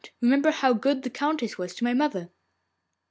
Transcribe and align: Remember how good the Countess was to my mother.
Remember 0.19 0.49
how 0.49 0.73
good 0.73 1.03
the 1.03 1.11
Countess 1.11 1.59
was 1.59 1.75
to 1.75 1.83
my 1.83 1.93
mother. 1.93 2.31